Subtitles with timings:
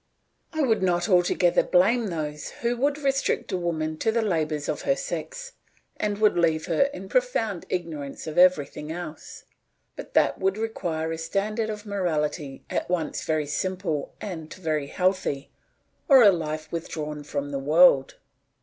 [0.51, 4.81] I would not altogether blame those who would restrict a woman to the labours of
[4.81, 5.51] her sex
[5.95, 9.43] and would leave her in profound ignorance of everything else;
[9.95, 15.51] but that would require a standard of morality at once very simple and very healthy,
[16.07, 18.15] or a life withdrawn from the world.